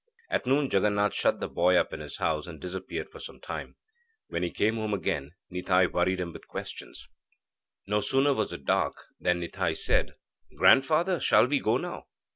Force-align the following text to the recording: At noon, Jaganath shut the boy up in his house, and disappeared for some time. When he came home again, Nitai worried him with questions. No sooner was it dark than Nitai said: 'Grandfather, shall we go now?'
At 0.31 0.47
noon, 0.47 0.67
Jaganath 0.67 1.13
shut 1.13 1.39
the 1.39 1.47
boy 1.47 1.75
up 1.75 1.93
in 1.93 1.99
his 1.99 2.17
house, 2.17 2.47
and 2.47 2.59
disappeared 2.59 3.11
for 3.11 3.19
some 3.19 3.39
time. 3.39 3.75
When 4.29 4.41
he 4.41 4.49
came 4.49 4.77
home 4.77 4.95
again, 4.95 5.35
Nitai 5.53 5.91
worried 5.93 6.19
him 6.19 6.33
with 6.33 6.47
questions. 6.47 7.07
No 7.85 8.01
sooner 8.01 8.33
was 8.33 8.51
it 8.51 8.65
dark 8.65 8.95
than 9.19 9.39
Nitai 9.39 9.77
said: 9.77 10.15
'Grandfather, 10.57 11.19
shall 11.19 11.45
we 11.45 11.59
go 11.59 11.77
now?' 11.77 12.07